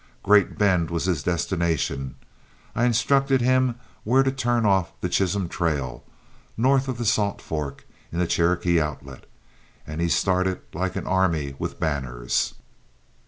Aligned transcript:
Great 0.23 0.57
Bend 0.57 0.89
was 0.89 1.05
his 1.05 1.21
destination, 1.21 2.15
I 2.75 2.85
instructed 2.85 3.39
him 3.39 3.75
where 4.03 4.23
to 4.23 4.31
turn 4.31 4.65
off 4.65 4.99
the 4.99 5.09
Chisholm 5.09 5.47
trail, 5.47 6.03
north 6.57 6.87
of 6.87 6.97
the 6.97 7.05
Salt 7.05 7.39
Fork 7.39 7.85
in 8.11 8.17
the 8.17 8.25
Cherokee 8.25 8.81
Outlet, 8.81 9.27
and 9.85 10.01
he 10.01 10.09
started 10.09 10.61
like 10.73 10.95
an 10.95 11.05
army 11.05 11.53
with 11.59 11.79
banners. 11.79 12.55